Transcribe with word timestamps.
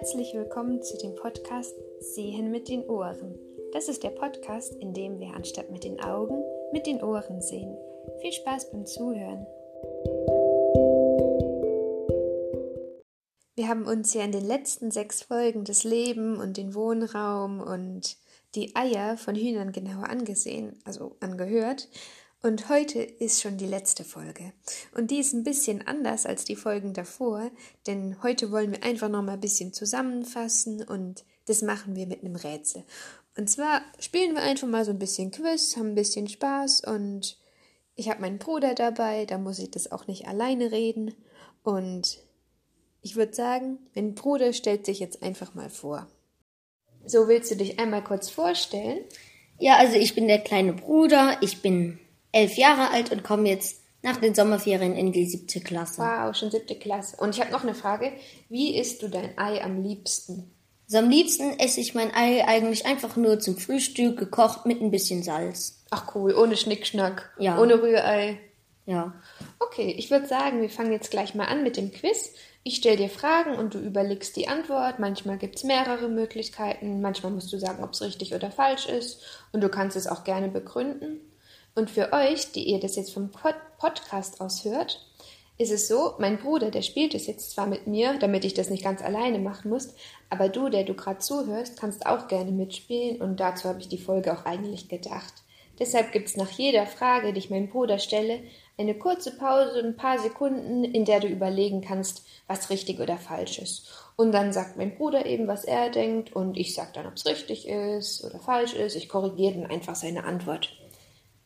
Herzlich 0.00 0.32
willkommen 0.32 0.82
zu 0.82 0.96
dem 0.96 1.14
Podcast 1.14 1.74
Sehen 2.00 2.50
mit 2.50 2.70
den 2.70 2.88
Ohren. 2.88 3.38
Das 3.74 3.86
ist 3.86 4.02
der 4.02 4.08
Podcast, 4.08 4.74
in 4.76 4.94
dem 4.94 5.20
wir 5.20 5.34
anstatt 5.34 5.70
mit 5.70 5.84
den 5.84 6.00
Augen 6.00 6.42
mit 6.72 6.86
den 6.86 7.02
Ohren 7.02 7.42
sehen. 7.42 7.76
Viel 8.22 8.32
Spaß 8.32 8.70
beim 8.70 8.86
Zuhören. 8.86 9.46
Wir 13.56 13.68
haben 13.68 13.84
uns 13.84 14.14
ja 14.14 14.22
in 14.22 14.32
den 14.32 14.46
letzten 14.46 14.90
sechs 14.90 15.20
Folgen 15.20 15.64
das 15.64 15.84
Leben 15.84 16.40
und 16.40 16.56
den 16.56 16.74
Wohnraum 16.74 17.60
und 17.60 18.16
die 18.54 18.74
Eier 18.76 19.18
von 19.18 19.34
Hühnern 19.34 19.70
genauer 19.70 20.08
angesehen, 20.08 20.78
also 20.86 21.16
angehört. 21.20 21.90
Und 22.42 22.70
heute 22.70 23.00
ist 23.00 23.42
schon 23.42 23.58
die 23.58 23.66
letzte 23.66 24.02
Folge. 24.02 24.54
Und 24.96 25.10
die 25.10 25.18
ist 25.18 25.34
ein 25.34 25.44
bisschen 25.44 25.86
anders 25.86 26.24
als 26.24 26.44
die 26.46 26.56
Folgen 26.56 26.94
davor, 26.94 27.50
denn 27.86 28.16
heute 28.22 28.50
wollen 28.50 28.72
wir 28.72 28.82
einfach 28.82 29.10
noch 29.10 29.22
mal 29.22 29.34
ein 29.34 29.40
bisschen 29.40 29.74
zusammenfassen 29.74 30.82
und 30.82 31.24
das 31.44 31.60
machen 31.60 31.96
wir 31.96 32.06
mit 32.06 32.24
einem 32.24 32.36
Rätsel. 32.36 32.84
Und 33.36 33.50
zwar 33.50 33.82
spielen 33.98 34.34
wir 34.34 34.42
einfach 34.42 34.66
mal 34.66 34.86
so 34.86 34.90
ein 34.90 34.98
bisschen 34.98 35.30
Quiz, 35.30 35.76
haben 35.76 35.88
ein 35.88 35.94
bisschen 35.94 36.28
Spaß 36.28 36.84
und 36.84 37.36
ich 37.94 38.08
habe 38.08 38.22
meinen 38.22 38.38
Bruder 38.38 38.74
dabei, 38.74 39.26
da 39.26 39.36
muss 39.36 39.58
ich 39.58 39.70
das 39.70 39.92
auch 39.92 40.06
nicht 40.06 40.26
alleine 40.26 40.72
reden. 40.72 41.14
Und 41.62 42.20
ich 43.02 43.16
würde 43.16 43.34
sagen, 43.34 43.78
mein 43.94 44.14
Bruder 44.14 44.54
stellt 44.54 44.86
sich 44.86 44.98
jetzt 44.98 45.22
einfach 45.22 45.54
mal 45.54 45.68
vor. 45.68 46.06
So 47.04 47.28
willst 47.28 47.50
du 47.50 47.56
dich 47.56 47.78
einmal 47.78 48.02
kurz 48.02 48.30
vorstellen? 48.30 49.00
Ja, 49.58 49.76
also 49.76 49.96
ich 49.96 50.14
bin 50.14 50.26
der 50.26 50.38
kleine 50.38 50.72
Bruder, 50.72 51.36
ich 51.42 51.60
bin 51.60 51.98
elf 52.32 52.56
Jahre 52.56 52.90
alt 52.90 53.10
und 53.12 53.22
komme 53.22 53.48
jetzt 53.48 53.80
nach 54.02 54.16
den 54.16 54.34
Sommerferien 54.34 54.94
in 54.96 55.12
die 55.12 55.26
siebte 55.26 55.60
Klasse. 55.60 56.00
Wow, 56.02 56.34
schon 56.34 56.50
siebte 56.50 56.74
Klasse. 56.76 57.16
Und 57.18 57.34
ich 57.34 57.40
habe 57.40 57.52
noch 57.52 57.62
eine 57.62 57.74
Frage. 57.74 58.12
Wie 58.48 58.76
isst 58.76 59.02
du 59.02 59.08
dein 59.08 59.36
Ei 59.38 59.62
am 59.62 59.82
liebsten? 59.82 60.50
Also 60.86 60.98
am 61.04 61.10
liebsten 61.10 61.58
esse 61.58 61.80
ich 61.80 61.94
mein 61.94 62.12
Ei 62.14 62.44
eigentlich 62.46 62.86
einfach 62.86 63.16
nur 63.16 63.38
zum 63.38 63.56
Frühstück, 63.56 64.18
gekocht 64.18 64.66
mit 64.66 64.80
ein 64.80 64.90
bisschen 64.90 65.22
Salz. 65.22 65.84
Ach 65.90 66.14
cool, 66.14 66.34
ohne 66.34 66.56
Schnickschnack, 66.56 67.30
Ja. 67.38 67.60
ohne 67.60 67.82
Rührei. 67.82 68.40
Ja. 68.86 69.12
Okay, 69.60 69.94
ich 69.96 70.10
würde 70.10 70.26
sagen, 70.26 70.62
wir 70.62 70.70
fangen 70.70 70.92
jetzt 70.92 71.10
gleich 71.10 71.34
mal 71.34 71.44
an 71.44 71.62
mit 71.62 71.76
dem 71.76 71.92
Quiz. 71.92 72.32
Ich 72.62 72.76
stelle 72.76 72.96
dir 72.96 73.08
Fragen 73.08 73.54
und 73.56 73.74
du 73.74 73.78
überlegst 73.78 74.34
die 74.36 74.48
Antwort. 74.48 74.98
Manchmal 74.98 75.38
gibt 75.38 75.56
es 75.56 75.64
mehrere 75.64 76.08
Möglichkeiten. 76.08 77.00
Manchmal 77.00 77.32
musst 77.32 77.52
du 77.52 77.58
sagen, 77.58 77.84
ob 77.84 77.92
es 77.92 78.02
richtig 78.02 78.34
oder 78.34 78.50
falsch 78.50 78.86
ist. 78.86 79.20
Und 79.52 79.60
du 79.62 79.68
kannst 79.68 79.96
es 79.96 80.06
auch 80.06 80.24
gerne 80.24 80.48
begründen. 80.48 81.20
Und 81.74 81.90
für 81.90 82.12
euch, 82.12 82.52
die 82.52 82.64
ihr 82.64 82.80
das 82.80 82.96
jetzt 82.96 83.12
vom 83.12 83.30
Pod 83.30 83.54
Podcast 83.78 84.40
aus 84.40 84.64
hört, 84.64 85.06
ist 85.60 85.70
es 85.70 85.88
so, 85.88 86.14
mein 86.18 86.38
Bruder, 86.38 86.70
der 86.70 86.82
spielt 86.82 87.14
es 87.14 87.26
jetzt 87.26 87.50
zwar 87.50 87.66
mit 87.66 87.86
mir, 87.86 88.18
damit 88.18 88.44
ich 88.46 88.54
das 88.54 88.70
nicht 88.70 88.82
ganz 88.82 89.02
alleine 89.02 89.38
machen 89.38 89.70
muss, 89.70 89.94
aber 90.30 90.48
du, 90.48 90.70
der 90.70 90.84
du 90.84 90.94
gerade 90.94 91.18
zuhörst, 91.18 91.78
kannst 91.78 92.06
auch 92.06 92.28
gerne 92.28 92.50
mitspielen 92.50 93.20
und 93.20 93.40
dazu 93.40 93.68
habe 93.68 93.80
ich 93.80 93.88
die 93.88 93.98
Folge 93.98 94.32
auch 94.32 94.46
eigentlich 94.46 94.88
gedacht. 94.88 95.34
Deshalb 95.78 96.12
gibt 96.12 96.28
es 96.28 96.36
nach 96.36 96.50
jeder 96.50 96.86
Frage, 96.86 97.32
die 97.32 97.38
ich 97.38 97.50
meinem 97.50 97.68
Bruder 97.68 97.98
stelle, 97.98 98.40
eine 98.78 98.94
kurze 98.94 99.36
Pause, 99.36 99.82
ein 99.82 99.96
paar 99.96 100.18
Sekunden, 100.18 100.84
in 100.84 101.04
der 101.04 101.20
du 101.20 101.26
überlegen 101.26 101.82
kannst, 101.82 102.26
was 102.46 102.70
richtig 102.70 103.00
oder 103.00 103.16
falsch 103.16 103.58
ist. 103.58 103.88
Und 104.16 104.32
dann 104.32 104.52
sagt 104.52 104.76
mein 104.76 104.94
Bruder 104.94 105.26
eben, 105.26 105.46
was 105.46 105.64
er 105.64 105.90
denkt 105.90 106.34
und 106.34 106.56
ich 106.56 106.74
sage 106.74 106.90
dann, 106.94 107.06
ob 107.06 107.14
es 107.16 107.26
richtig 107.26 107.68
ist 107.68 108.24
oder 108.24 108.38
falsch 108.38 108.74
ist. 108.74 108.94
Ich 108.94 109.08
korrigiere 109.08 109.54
dann 109.54 109.70
einfach 109.70 109.94
seine 109.94 110.24
Antwort. 110.24 110.70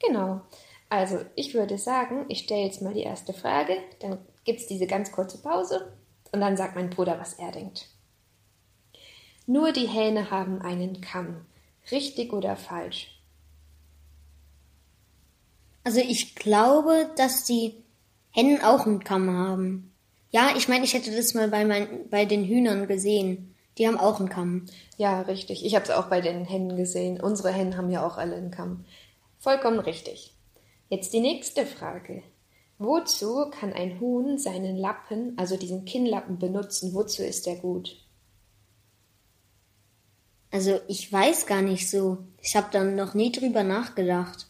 Genau. 0.07 0.41
Also, 0.89 1.21
ich 1.35 1.55
würde 1.55 1.79
sagen, 1.79 2.27
ich 2.29 2.41
stelle 2.41 2.65
jetzt 2.65 2.83
mal 2.83 2.95
die 2.95 3.03
erste 3.03 3.33
Frage, 3.33 3.77
dann 4.01 4.19
gibt 4.45 4.61
es 4.61 4.67
diese 4.67 4.87
ganz 4.87 5.13
kurze 5.13 5.39
Pause 5.39 5.93
und 6.33 6.41
dann 6.41 6.57
sagt 6.57 6.77
mein 6.77 6.91
Bruder, 6.91 7.19
was 7.19 7.35
er 7.35 7.53
denkt. 7.53 7.89
Nur 9.47 9.73
die 9.73 9.89
Hähne 9.89 10.31
haben 10.31 10.63
einen 10.63 11.01
Kamm. 11.01 11.45
Richtig 11.91 12.33
oder 12.33 12.57
falsch? 12.57 13.20
Also 15.85 16.01
ich 16.01 16.35
glaube, 16.35 17.11
dass 17.17 17.45
die 17.45 17.75
Hennen 18.31 18.63
auch 18.63 18.87
einen 18.87 19.05
Kamm 19.05 19.31
haben. 19.31 19.93
Ja, 20.31 20.55
ich 20.57 20.67
meine, 20.69 20.85
ich 20.85 20.95
hätte 20.95 21.14
das 21.14 21.35
mal 21.35 21.48
bei, 21.48 21.64
mein, 21.64 22.09
bei 22.09 22.25
den 22.25 22.45
Hühnern 22.45 22.89
gesehen. 22.89 23.55
Die 23.77 23.87
haben 23.87 23.98
auch 23.98 24.19
einen 24.19 24.29
Kamm. 24.29 24.67
Ja, 24.97 25.20
richtig. 25.23 25.64
Ich 25.64 25.75
habe 25.75 25.85
es 25.85 25.91
auch 25.91 26.07
bei 26.07 26.20
den 26.20 26.45
Hennen 26.45 26.77
gesehen. 26.77 27.20
Unsere 27.20 27.53
Hennen 27.53 27.77
haben 27.77 27.91
ja 27.91 28.05
auch 28.07 28.17
alle 28.17 28.37
einen 28.37 28.51
Kamm. 28.51 28.85
Vollkommen 29.45 29.81
richtig. 29.81 30.33
Jetzt 30.89 31.13
die 31.13 31.21
nächste 31.21 31.67
Frage. 31.67 32.23
Wozu 32.79 33.51
kann 33.51 33.75
ein 33.75 34.01
Huhn 34.01 34.39
seinen 34.39 34.79
Lappen, 34.79 35.35
also 35.37 35.59
diesen 35.59 35.85
Kinnlappen, 35.85 36.39
benutzen? 36.39 36.95
Wozu 36.95 37.23
ist 37.23 37.45
der 37.45 37.57
gut? 37.57 37.95
Also 40.51 40.81
ich 40.89 41.13
weiß 41.13 41.45
gar 41.45 41.61
nicht 41.61 41.91
so. 41.91 42.17
Ich 42.41 42.57
habe 42.57 42.69
dann 42.73 42.97
noch 42.97 43.13
nie 43.13 43.33
drüber 43.33 43.65
nachgedacht. 43.65 44.47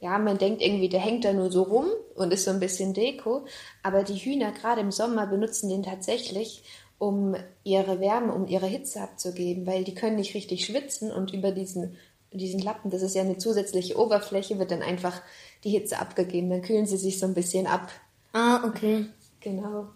Ja, 0.00 0.16
man 0.16 0.38
denkt 0.38 0.62
irgendwie, 0.62 0.88
der 0.88 1.00
hängt 1.00 1.26
da 1.26 1.34
nur 1.34 1.52
so 1.52 1.64
rum 1.64 1.88
und 2.14 2.32
ist 2.32 2.44
so 2.44 2.52
ein 2.52 2.60
bisschen 2.60 2.94
Deko. 2.94 3.44
Aber 3.82 4.02
die 4.02 4.16
Hühner 4.16 4.52
gerade 4.52 4.80
im 4.80 4.92
Sommer 4.92 5.26
benutzen 5.26 5.68
den 5.68 5.82
tatsächlich, 5.82 6.62
um 6.96 7.36
ihre 7.64 8.00
Wärme, 8.00 8.32
um 8.32 8.46
ihre 8.46 8.66
Hitze 8.66 9.02
abzugeben, 9.02 9.66
weil 9.66 9.84
die 9.84 9.94
können 9.94 10.16
nicht 10.16 10.34
richtig 10.34 10.64
schwitzen 10.64 11.12
und 11.12 11.34
über 11.34 11.52
diesen, 11.52 11.98
diesen 12.38 12.60
Lappen, 12.60 12.90
das 12.90 13.02
ist 13.02 13.14
ja 13.14 13.22
eine 13.22 13.38
zusätzliche 13.38 13.98
Oberfläche, 13.98 14.58
wird 14.58 14.70
dann 14.70 14.82
einfach 14.82 15.22
die 15.64 15.70
Hitze 15.70 15.98
abgegeben. 15.98 16.50
Dann 16.50 16.62
kühlen 16.62 16.86
sie 16.86 16.96
sich 16.96 17.18
so 17.18 17.26
ein 17.26 17.34
bisschen 17.34 17.66
ab. 17.66 17.90
Ah, 18.32 18.64
okay. 18.66 19.06
Genau. 19.40 19.88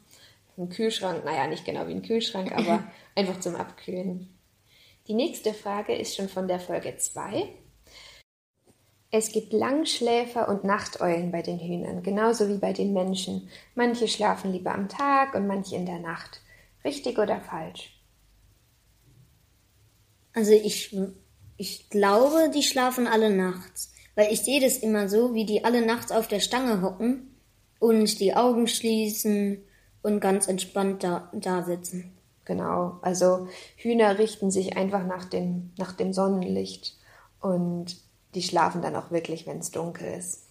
Im 0.56 0.68
Kühlschrank, 0.68 1.24
naja, 1.24 1.46
nicht 1.46 1.64
genau 1.64 1.86
wie 1.86 1.92
ein 1.92 2.02
Kühlschrank, 2.02 2.52
aber 2.52 2.84
einfach 3.14 3.40
zum 3.40 3.56
Abkühlen. 3.56 4.28
Die 5.06 5.14
nächste 5.14 5.54
Frage 5.54 5.94
ist 5.94 6.14
schon 6.14 6.28
von 6.28 6.48
der 6.48 6.60
Folge 6.60 6.96
2. 6.96 7.48
Es 9.12 9.32
gibt 9.32 9.52
Langschläfer 9.52 10.48
und 10.48 10.62
Nachteulen 10.62 11.32
bei 11.32 11.42
den 11.42 11.58
Hühnern, 11.58 12.02
genauso 12.02 12.48
wie 12.48 12.58
bei 12.58 12.72
den 12.72 12.92
Menschen. 12.92 13.48
Manche 13.74 14.06
schlafen 14.06 14.52
lieber 14.52 14.72
am 14.72 14.88
Tag 14.88 15.34
und 15.34 15.48
manche 15.48 15.74
in 15.74 15.86
der 15.86 15.98
Nacht. 15.98 16.40
Richtig 16.84 17.18
oder 17.18 17.40
falsch? 17.40 18.00
Also 20.32 20.52
ich, 20.52 20.96
ich 21.60 21.90
glaube, 21.90 22.50
die 22.54 22.62
schlafen 22.62 23.06
alle 23.06 23.28
nachts. 23.28 23.92
Weil 24.14 24.32
ich 24.32 24.40
sehe 24.40 24.62
das 24.62 24.78
immer 24.78 25.10
so, 25.10 25.34
wie 25.34 25.44
die 25.44 25.62
alle 25.62 25.84
nachts 25.84 26.10
auf 26.10 26.26
der 26.26 26.40
Stange 26.40 26.80
hocken 26.80 27.36
und 27.78 28.18
die 28.18 28.34
Augen 28.34 28.66
schließen 28.66 29.62
und 30.02 30.20
ganz 30.20 30.48
entspannt 30.48 31.04
da, 31.04 31.30
da 31.34 31.62
sitzen. 31.62 32.16
Genau, 32.46 32.98
also 33.02 33.48
Hühner 33.76 34.18
richten 34.18 34.50
sich 34.50 34.78
einfach 34.78 35.06
nach 35.06 35.26
dem, 35.26 35.72
nach 35.76 35.92
dem 35.92 36.14
Sonnenlicht 36.14 36.96
und 37.40 37.98
die 38.34 38.42
schlafen 38.42 38.80
dann 38.80 38.96
auch 38.96 39.10
wirklich, 39.10 39.46
wenn 39.46 39.58
es 39.58 39.70
dunkel 39.70 40.14
ist. 40.14 40.46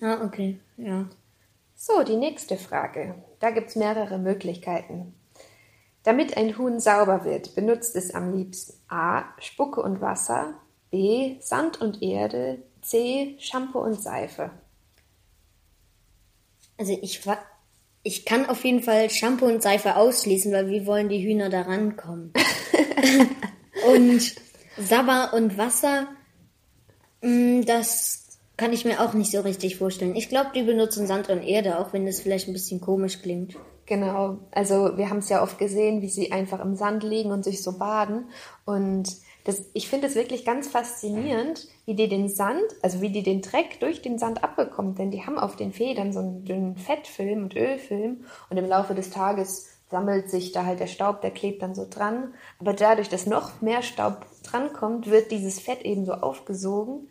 Ah, 0.00 0.24
okay, 0.24 0.60
ja. 0.76 1.06
So, 1.74 2.04
die 2.04 2.16
nächste 2.16 2.56
Frage. 2.56 3.16
Da 3.40 3.50
gibt 3.50 3.70
es 3.70 3.76
mehrere 3.76 4.18
Möglichkeiten. 4.18 5.14
Damit 6.04 6.36
ein 6.36 6.56
Huhn 6.56 6.80
sauber 6.80 7.24
wird, 7.24 7.54
benutzt 7.54 7.96
es 7.96 8.14
am 8.14 8.34
liebsten 8.34 8.74
A. 8.88 9.24
Spucke 9.38 9.82
und 9.82 10.00
Wasser, 10.00 10.54
B. 10.90 11.36
Sand 11.40 11.80
und 11.80 12.02
Erde, 12.02 12.62
C. 12.82 13.36
Shampoo 13.38 13.80
und 13.80 14.00
Seife. 14.00 14.50
Also 16.78 16.96
ich, 17.02 17.20
ich 18.02 18.24
kann 18.24 18.48
auf 18.48 18.64
jeden 18.64 18.82
Fall 18.82 19.10
Shampoo 19.10 19.46
und 19.46 19.62
Seife 19.62 19.96
ausschließen, 19.96 20.52
weil 20.52 20.70
wie 20.70 20.86
wollen 20.86 21.08
die 21.08 21.22
Hühner 21.22 21.50
da 21.50 21.62
rankommen? 21.62 22.32
und 23.92 24.34
Sabber 24.78 25.32
und 25.34 25.58
Wasser, 25.58 26.06
mh, 27.20 27.64
das 27.64 28.38
kann 28.56 28.72
ich 28.72 28.84
mir 28.84 29.00
auch 29.00 29.12
nicht 29.14 29.32
so 29.32 29.40
richtig 29.40 29.76
vorstellen. 29.76 30.16
Ich 30.16 30.28
glaube, 30.28 30.50
die 30.54 30.62
benutzen 30.62 31.06
Sand 31.06 31.28
und 31.28 31.42
Erde, 31.42 31.78
auch 31.78 31.92
wenn 31.92 32.06
das 32.06 32.20
vielleicht 32.20 32.48
ein 32.48 32.52
bisschen 32.52 32.80
komisch 32.80 33.20
klingt. 33.22 33.56
Genau, 33.88 34.36
also 34.50 34.98
wir 34.98 35.08
haben 35.08 35.18
es 35.18 35.30
ja 35.30 35.42
oft 35.42 35.58
gesehen, 35.58 36.02
wie 36.02 36.10
sie 36.10 36.30
einfach 36.30 36.60
im 36.60 36.76
Sand 36.76 37.02
liegen 37.02 37.32
und 37.32 37.42
sich 37.42 37.62
so 37.62 37.78
baden. 37.78 38.28
Und 38.66 39.16
das, 39.44 39.62
ich 39.72 39.88
finde 39.88 40.08
es 40.08 40.14
wirklich 40.14 40.44
ganz 40.44 40.68
faszinierend, 40.68 41.66
wie 41.86 41.94
die 41.94 42.06
den 42.06 42.28
Sand, 42.28 42.64
also 42.82 43.00
wie 43.00 43.08
die 43.08 43.22
den 43.22 43.40
Dreck 43.40 43.80
durch 43.80 44.02
den 44.02 44.18
Sand 44.18 44.44
abbekommen. 44.44 44.94
Denn 44.94 45.10
die 45.10 45.24
haben 45.24 45.38
auf 45.38 45.56
den 45.56 45.72
Federn 45.72 46.12
so 46.12 46.18
einen 46.18 46.44
dünnen 46.44 46.76
Fettfilm 46.76 47.44
und 47.44 47.56
Ölfilm. 47.56 48.26
Und 48.50 48.58
im 48.58 48.66
Laufe 48.66 48.94
des 48.94 49.08
Tages 49.08 49.70
sammelt 49.90 50.28
sich 50.28 50.52
da 50.52 50.66
halt 50.66 50.80
der 50.80 50.86
Staub, 50.86 51.22
der 51.22 51.30
klebt 51.30 51.62
dann 51.62 51.74
so 51.74 51.86
dran. 51.88 52.34
Aber 52.58 52.74
dadurch, 52.74 53.08
dass 53.08 53.24
noch 53.24 53.62
mehr 53.62 53.80
Staub 53.80 54.26
drankommt, 54.42 55.08
wird 55.08 55.30
dieses 55.30 55.60
Fett 55.60 55.80
eben 55.86 56.04
so 56.04 56.12
aufgesogen. 56.12 57.08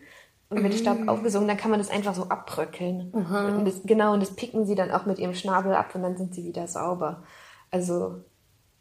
Und 0.49 0.63
der 0.63 0.71
Staub 0.71 1.07
aufgesogen, 1.07 1.47
dann 1.47 1.57
kann 1.57 1.71
man 1.71 1.79
das 1.79 1.89
einfach 1.89 2.15
so 2.15 2.23
abbröckeln. 2.23 3.11
Und 3.57 3.65
das, 3.65 3.81
genau, 3.83 4.13
und 4.13 4.21
das 4.21 4.33
picken 4.33 4.65
sie 4.65 4.75
dann 4.75 4.91
auch 4.91 5.05
mit 5.05 5.19
ihrem 5.19 5.33
Schnabel 5.33 5.73
ab 5.73 5.93
und 5.93 6.03
dann 6.03 6.15
sind 6.15 6.33
sie 6.33 6.45
wieder 6.45 6.67
sauber. 6.67 7.23
Also 7.69 8.23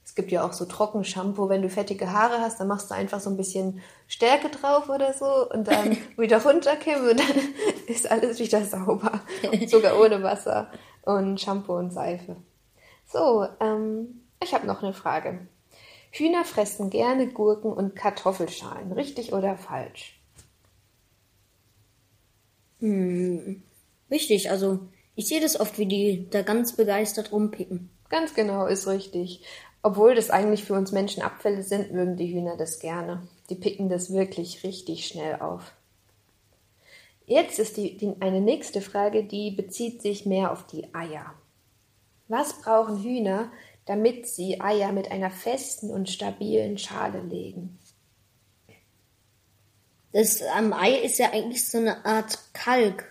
es 0.07 0.15
gibt 0.15 0.31
ja 0.31 0.47
auch 0.47 0.53
so 0.53 0.67
Trockenshampoo, 0.67 1.49
wenn 1.49 1.63
du 1.63 1.69
fettige 1.69 2.13
Haare 2.13 2.41
hast, 2.41 2.61
dann 2.61 2.69
machst 2.69 2.91
du 2.91 2.95
einfach 2.95 3.19
so 3.19 3.29
ein 3.29 3.37
bisschen 3.37 3.81
Stärke 4.07 4.49
drauf 4.49 4.89
oder 4.89 5.13
so 5.13 5.51
und 5.51 5.67
dann 5.67 5.97
wieder 6.17 6.41
runterkippen 6.41 7.11
und 7.11 7.19
dann 7.19 7.37
ist 7.89 8.09
alles 8.09 8.39
wieder 8.39 8.65
sauber. 8.65 9.21
Sogar 9.67 9.99
ohne 10.01 10.23
Wasser 10.23 10.71
und 11.03 11.41
Shampoo 11.41 11.77
und 11.77 11.93
Seife. 11.93 12.37
So, 13.07 13.49
ähm, 13.59 14.23
ich 14.41 14.55
habe 14.55 14.67
noch 14.67 14.81
eine 14.83 14.93
Frage. 14.93 15.49
Hühner 16.13 16.45
fressen 16.45 16.89
gerne 16.89 17.27
Gurken 17.27 17.73
und 17.73 17.97
Kartoffelschalen, 17.97 18.93
richtig 18.93 19.33
oder 19.33 19.57
falsch? 19.57 20.16
Hm, 22.81 23.63
richtig, 24.11 24.51
also 24.51 24.81
ich 25.15 25.29
sehe 25.29 25.41
das 25.41 25.59
oft, 25.59 25.79
wie 25.79 25.87
die 25.87 26.29
da 26.31 26.43
ganz 26.43 26.77
begeistert 26.77 27.33
rumpicken. 27.33 27.91
Ganz 28.09 28.35
genau, 28.35 28.67
ist 28.67 28.87
richtig. 28.87 29.43
Obwohl 29.83 30.15
das 30.15 30.31
eigentlich 30.31 30.65
für 30.65 30.75
uns 30.75 30.93
Menschen 30.93 31.23
Abfälle 31.23 31.63
sind, 31.63 31.93
mögen 31.93 32.17
die 32.17 32.33
Hühner 32.33 32.57
das 32.57 32.81
gerne. 32.81 33.27
Die 33.51 33.55
picken 33.55 33.89
das 33.89 34.13
wirklich 34.13 34.63
richtig 34.65 35.07
schnell 35.07 35.37
auf. 35.37 35.73
Jetzt 37.25 37.59
ist 37.59 37.77
die, 37.77 37.97
die, 37.97 38.15
eine 38.21 38.41
nächste 38.41 38.81
Frage, 38.81 39.25
die 39.25 39.51
bezieht 39.51 40.03
sich 40.03 40.27
mehr 40.27 40.53
auf 40.53 40.67
die 40.67 40.95
Eier. 40.95 41.35
Was 42.29 42.61
brauchen 42.61 43.03
Hühner, 43.03 43.51
damit 43.85 44.27
sie 44.27 44.61
Eier 44.61 44.93
mit 44.93 45.11
einer 45.11 45.31
festen 45.31 45.91
und 45.91 46.11
stabilen 46.11 46.79
Schale 46.79 47.21
legen? 47.21 47.79
Das 50.17 50.41
am 50.41 50.73
Ei 50.73 50.93
ist 50.93 51.19
ja 51.19 51.33
eigentlich 51.35 51.69
so 51.69 51.77
eine 51.77 52.07
Art 52.07 52.39
Kalk. 52.55 53.05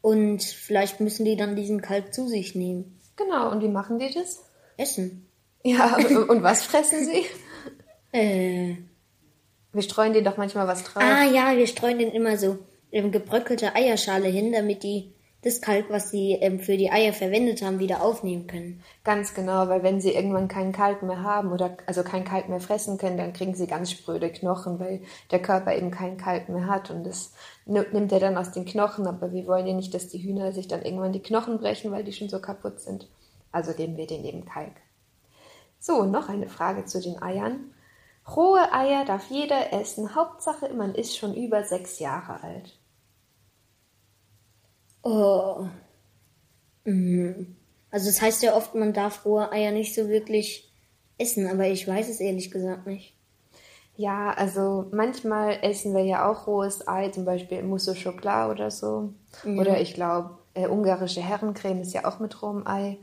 Und 0.00 0.42
vielleicht 0.42 0.98
müssen 0.98 1.24
die 1.24 1.36
dann 1.36 1.54
diesen 1.54 1.80
Kalk 1.80 2.12
zu 2.12 2.26
sich 2.26 2.56
nehmen. 2.56 2.98
Genau, 3.14 3.52
und 3.52 3.62
wie 3.62 3.68
machen 3.68 4.00
die 4.00 4.12
das? 4.12 4.40
Essen. 4.76 5.28
Ja, 5.62 5.96
und 5.96 6.42
was 6.42 6.64
fressen 6.64 7.04
sie? 7.04 7.24
Äh. 8.12 8.74
Wir 9.72 9.82
streuen 9.82 10.12
denen 10.12 10.24
doch 10.24 10.36
manchmal 10.36 10.66
was 10.66 10.82
drauf. 10.82 11.00
Ah 11.00 11.22
ja, 11.22 11.56
wir 11.56 11.68
streuen 11.68 12.00
denen 12.00 12.10
immer 12.10 12.36
so 12.36 12.58
ähm, 12.90 13.12
gebröckelte 13.12 13.76
Eierschale 13.76 14.26
hin, 14.26 14.50
damit 14.50 14.82
die 14.82 15.12
das 15.42 15.60
Kalk, 15.62 15.86
was 15.88 16.10
sie 16.10 16.32
ähm, 16.32 16.60
für 16.60 16.76
die 16.76 16.90
Eier 16.90 17.12
verwendet 17.12 17.62
haben, 17.62 17.78
wieder 17.78 18.02
aufnehmen 18.02 18.46
können. 18.46 18.82
Ganz 19.04 19.32
genau, 19.32 19.68
weil 19.68 19.82
wenn 19.82 20.00
sie 20.00 20.12
irgendwann 20.12 20.48
keinen 20.48 20.72
Kalk 20.72 21.02
mehr 21.02 21.22
haben 21.22 21.52
oder 21.52 21.76
also 21.86 22.02
kein 22.02 22.24
Kalk 22.24 22.48
mehr 22.48 22.60
fressen 22.60 22.98
können, 22.98 23.16
dann 23.16 23.32
kriegen 23.32 23.54
sie 23.54 23.66
ganz 23.66 23.90
spröde 23.90 24.30
Knochen, 24.30 24.78
weil 24.78 25.02
der 25.30 25.40
Körper 25.40 25.74
eben 25.74 25.90
keinen 25.90 26.18
Kalk 26.18 26.48
mehr 26.48 26.66
hat 26.66 26.90
und 26.90 27.04
das 27.04 27.32
nimmt 27.64 28.12
er 28.12 28.20
dann 28.20 28.36
aus 28.36 28.52
den 28.52 28.66
Knochen. 28.66 29.06
Aber 29.06 29.32
wir 29.32 29.46
wollen 29.46 29.66
ja 29.66 29.74
nicht, 29.74 29.94
dass 29.94 30.08
die 30.08 30.22
Hühner 30.22 30.52
sich 30.52 30.68
dann 30.68 30.82
irgendwann 30.82 31.12
die 31.12 31.22
Knochen 31.22 31.58
brechen, 31.58 31.90
weil 31.90 32.04
die 32.04 32.12
schon 32.12 32.28
so 32.28 32.40
kaputt 32.40 32.80
sind. 32.80 33.08
Also 33.50 33.72
geben 33.72 33.96
wir 33.96 34.06
denen 34.06 34.24
eben 34.24 34.44
Kalk. 34.44 34.74
So, 35.78 36.04
noch 36.04 36.28
eine 36.28 36.48
Frage 36.48 36.84
zu 36.84 37.00
den 37.00 37.22
Eiern. 37.22 37.72
Rohe 38.36 38.72
Eier 38.72 39.06
darf 39.06 39.30
jeder 39.30 39.72
essen. 39.72 40.14
Hauptsache, 40.14 40.68
man 40.74 40.94
ist 40.94 41.16
schon 41.16 41.34
über 41.34 41.64
sechs 41.64 41.98
Jahre 41.98 42.42
alt. 42.42 42.79
Oh. 45.02 45.66
Mhm. 46.84 47.56
Also 47.90 48.06
das 48.06 48.22
heißt 48.22 48.42
ja 48.42 48.54
oft, 48.54 48.74
man 48.74 48.92
darf 48.92 49.24
rohe 49.24 49.50
Eier 49.52 49.72
nicht 49.72 49.94
so 49.94 50.08
wirklich 50.08 50.70
essen, 51.18 51.46
aber 51.46 51.66
ich 51.68 51.86
weiß 51.86 52.08
es 52.08 52.20
ehrlich 52.20 52.50
gesagt 52.50 52.86
nicht. 52.86 53.16
Ja, 53.96 54.30
also 54.30 54.86
manchmal 54.92 55.58
essen 55.62 55.94
wir 55.94 56.04
ja 56.04 56.30
auch 56.30 56.46
rohes 56.46 56.88
Ei, 56.88 57.10
zum 57.10 57.24
Beispiel 57.24 57.62
Mousse 57.62 57.92
au 57.92 57.94
Chocolat 57.94 58.50
oder 58.50 58.70
so. 58.70 59.12
Ja. 59.44 59.60
Oder 59.60 59.80
ich 59.80 59.94
glaube, 59.94 60.38
äh, 60.54 60.66
ungarische 60.66 61.20
Herrencreme 61.20 61.82
ist 61.82 61.92
ja 61.92 62.06
auch 62.06 62.18
mit 62.18 62.40
rohem 62.40 62.66
Ei. 62.66 62.98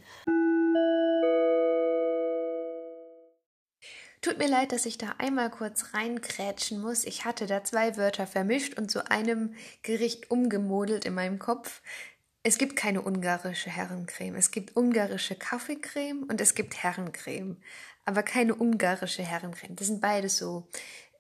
Tut 4.22 4.40
mir 4.40 4.48
leid, 4.48 4.72
dass 4.72 4.86
ich 4.86 4.98
da 4.98 5.16
einmal 5.20 5.50
kurz 5.50 5.94
reinkrätschen 5.94 6.82
muss. 6.82 7.06
Ich 7.06 7.26
hatte 7.26 7.46
da 7.46 7.64
zwei 7.64 7.98
Wörter 7.98 8.26
vermischt 8.26 8.78
und 8.78 8.90
zu 8.90 9.10
einem 9.10 9.54
Gericht 9.84 10.32
umgemodelt 10.32 11.06
in 11.06 11.14
meinem 11.14 11.40
Kopf. 11.40 11.82
Es 12.44 12.58
gibt 12.58 12.76
keine 12.76 13.02
ungarische 13.02 13.70
Herrencreme. 13.70 14.36
Es 14.36 14.52
gibt 14.52 14.76
ungarische 14.76 15.36
Kaffeecreme 15.36 16.24
und 16.24 16.42
es 16.42 16.56
gibt 16.56 16.82
Herrencreme. 16.82 17.58
Aber 18.06 18.24
keine 18.24 18.56
ungarische 18.56 19.22
Herrencreme. 19.22 19.76
Das 19.76 19.88
sind 19.88 20.02
beides 20.02 20.38
so 20.38 20.68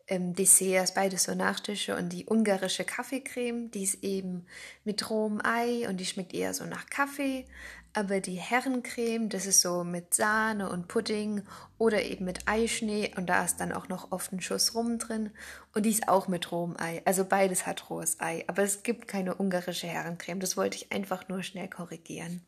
ähm, 0.07 0.33
Desserts, 0.33 0.93
beides 0.93 1.23
so 1.23 1.35
Nachtische. 1.35 1.95
Und 1.95 2.09
die 2.09 2.25
ungarische 2.25 2.83
Kaffeecreme, 2.83 3.71
die 3.71 3.83
ist 3.83 4.03
eben 4.03 4.45
mit 4.83 5.09
rohem 5.09 5.41
Ei 5.43 5.87
und 5.87 5.97
die 5.97 6.05
schmeckt 6.05 6.33
eher 6.33 6.53
so 6.53 6.65
nach 6.65 6.89
Kaffee. 6.89 7.45
Aber 7.93 8.19
die 8.19 8.35
Herrencreme, 8.35 9.27
das 9.27 9.47
ist 9.47 9.61
so 9.61 9.83
mit 9.83 10.13
Sahne 10.13 10.69
und 10.69 10.87
Pudding 10.87 11.41
oder 11.79 12.03
eben 12.03 12.25
mit 12.25 12.47
Eischnee 12.47 13.11
und 13.15 13.25
da 13.27 13.43
ist 13.43 13.57
dann 13.57 13.71
auch 13.71 13.87
noch 13.89 14.11
oft 14.11 14.31
ein 14.31 14.41
Schuss 14.41 14.75
Rum 14.75 14.99
drin 14.99 15.31
und 15.73 15.83
die 15.83 15.89
ist 15.89 16.07
auch 16.07 16.27
mit 16.27 16.51
rohem 16.51 16.77
Ei. 16.77 17.01
Also 17.05 17.25
beides 17.25 17.65
hat 17.65 17.89
rohes 17.89 18.19
Ei, 18.19 18.43
aber 18.47 18.61
es 18.61 18.83
gibt 18.83 19.07
keine 19.07 19.35
ungarische 19.35 19.87
Herrencreme. 19.87 20.39
Das 20.39 20.57
wollte 20.57 20.77
ich 20.77 20.91
einfach 20.91 21.27
nur 21.27 21.41
schnell 21.41 21.69
korrigieren. 21.69 22.45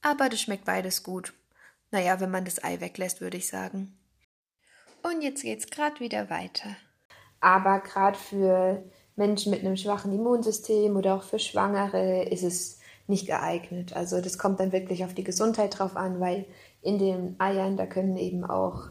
Aber 0.00 0.28
das 0.28 0.40
schmeckt 0.40 0.64
beides 0.64 1.02
gut. 1.02 1.32
Naja, 1.90 2.20
wenn 2.20 2.30
man 2.30 2.44
das 2.44 2.62
Ei 2.62 2.80
weglässt, 2.80 3.20
würde 3.20 3.36
ich 3.36 3.48
sagen. 3.48 3.96
Und 5.02 5.22
jetzt 5.22 5.42
geht's 5.42 5.66
gerade 5.66 5.98
wieder 6.00 6.30
weiter. 6.30 6.76
Aber 7.44 7.80
gerade 7.80 8.18
für 8.18 8.82
Menschen 9.16 9.50
mit 9.50 9.60
einem 9.60 9.76
schwachen 9.76 10.14
Immunsystem 10.14 10.96
oder 10.96 11.14
auch 11.14 11.22
für 11.22 11.38
Schwangere 11.38 12.22
ist 12.24 12.42
es 12.42 12.78
nicht 13.06 13.26
geeignet. 13.26 13.94
Also 13.94 14.22
das 14.22 14.38
kommt 14.38 14.60
dann 14.60 14.72
wirklich 14.72 15.04
auf 15.04 15.12
die 15.12 15.24
Gesundheit 15.24 15.78
drauf 15.78 15.94
an, 15.94 16.20
weil 16.20 16.46
in 16.80 16.98
den 16.98 17.38
Eiern, 17.38 17.76
da 17.76 17.84
können 17.84 18.16
eben 18.16 18.46
auch 18.46 18.88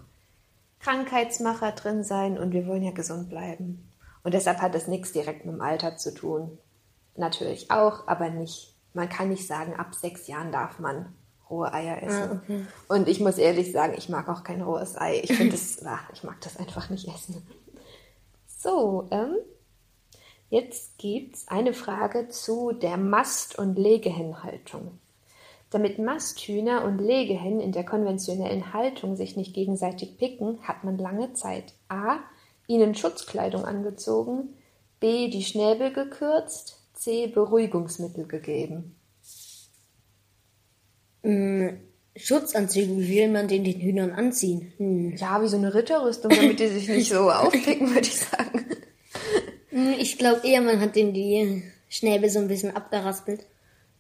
Krankheitsmacher 0.81 1.71
drin 1.71 2.03
sein 2.03 2.37
und 2.37 2.53
wir 2.53 2.67
wollen 2.67 2.83
ja 2.83 2.91
gesund 2.91 3.27
bleiben. 3.27 3.91
Und 4.21 4.35
deshalb 4.35 4.61
hat 4.61 4.75
das 4.75 4.87
nichts 4.87 5.11
direkt 5.11 5.45
mit 5.45 5.55
dem 5.55 5.61
Alter 5.61 5.97
zu 5.97 6.13
tun. 6.13 6.59
Natürlich 7.17 7.71
auch, 7.71 8.07
aber 8.07 8.29
nicht. 8.29 8.75
Man 8.93 9.09
kann 9.09 9.29
nicht 9.29 9.47
sagen, 9.47 9.73
ab 9.73 9.95
sechs 9.95 10.27
Jahren 10.27 10.51
darf 10.51 10.77
man 10.77 11.11
rohe 11.49 11.73
Eier 11.73 12.03
essen. 12.03 12.29
Ah, 12.29 12.41
okay. 12.43 12.65
Und 12.87 13.07
ich 13.07 13.19
muss 13.19 13.39
ehrlich 13.39 13.71
sagen, 13.71 13.95
ich 13.97 14.09
mag 14.09 14.29
auch 14.29 14.43
kein 14.43 14.61
rohes 14.61 14.95
Ei. 14.95 15.21
Ich 15.23 15.35
finde 15.35 15.51
das, 15.53 15.83
ach, 15.83 16.07
ich 16.13 16.23
mag 16.23 16.39
das 16.41 16.57
einfach 16.57 16.91
nicht 16.91 17.07
essen. 17.07 17.41
So, 18.63 19.09
ähm, 19.11 19.39
Jetzt 20.49 20.97
gibt 20.97 21.35
es 21.35 21.47
eine 21.49 21.73
Frage 21.73 22.29
zu 22.29 22.71
der 22.71 22.95
Mast- 22.95 23.57
und 23.59 23.77
Legehennhaltung. 23.77 24.99
Damit 25.69 25.99
Masthühner 25.99 26.85
und 26.85 26.99
Legehennen 26.99 27.59
in 27.59 27.73
der 27.73 27.83
konventionellen 27.83 28.71
Haltung 28.71 29.17
sich 29.17 29.35
nicht 29.35 29.53
gegenseitig 29.53 30.17
picken, 30.17 30.59
hat 30.61 30.85
man 30.85 30.97
lange 30.97 31.33
Zeit 31.33 31.73
a. 31.89 32.19
ihnen 32.67 32.95
Schutzkleidung 32.95 33.65
angezogen, 33.65 34.53
b. 35.01 35.29
die 35.29 35.43
Schnäbel 35.43 35.91
gekürzt, 35.91 36.79
c. 36.93 37.27
Beruhigungsmittel 37.27 38.27
gegeben. 38.27 38.95
Hm, 41.23 41.81
Schutzanzüge, 42.15 42.95
wie 42.97 43.09
will 43.09 43.29
man 43.29 43.47
den 43.47 43.63
den 43.63 43.79
Hühnern 43.79 44.11
anziehen? 44.11 44.71
Hm. 44.77 45.15
Ja, 45.15 45.41
wie 45.41 45.47
so 45.47 45.57
eine 45.57 45.73
Ritterrüstung, 45.73 46.31
damit 46.31 46.59
die 46.59 46.67
sich 46.67 46.87
nicht 46.87 47.09
so 47.09 47.31
aufpicken, 47.31 47.89
würde 47.89 48.07
ich 48.07 48.19
sagen. 48.19 48.65
Hm, 49.69 49.95
ich 49.97 50.17
glaube 50.17 50.47
eher, 50.47 50.61
man 50.61 50.79
hat 50.79 50.95
den 50.95 51.13
die 51.13 51.63
Schnäbel 51.89 52.29
so 52.29 52.39
ein 52.39 52.47
bisschen 52.47 52.75
abgeraspelt. 52.75 53.45